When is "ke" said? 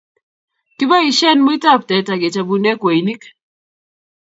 2.21-2.27